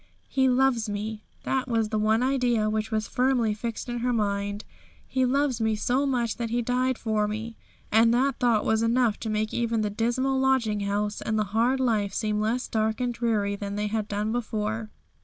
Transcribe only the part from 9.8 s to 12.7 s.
the dismal lodging house and the hard life seem less